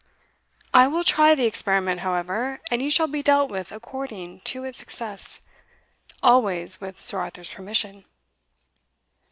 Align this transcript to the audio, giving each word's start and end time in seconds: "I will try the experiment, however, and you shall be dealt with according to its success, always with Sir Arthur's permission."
"I 0.73 0.87
will 0.87 1.03
try 1.03 1.35
the 1.35 1.45
experiment, 1.45 1.99
however, 1.99 2.59
and 2.71 2.81
you 2.81 2.89
shall 2.89 3.05
be 3.05 3.21
dealt 3.21 3.51
with 3.51 3.71
according 3.71 4.39
to 4.49 4.63
its 4.63 4.79
success, 4.79 5.41
always 6.23 6.81
with 6.81 6.99
Sir 6.99 7.19
Arthur's 7.19 7.49
permission." 7.49 8.05